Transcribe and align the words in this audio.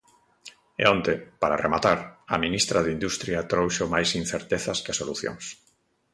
E 0.81 0.83
onte, 0.95 1.13
para 1.41 1.61
rematar, 1.65 1.99
a 2.33 2.35
ministra 2.43 2.79
de 2.81 2.93
Industria 2.97 3.47
trouxo 3.51 3.83
máis 3.93 4.09
incertezas 4.21 4.81
que 4.85 4.97
solucións. 4.99 5.45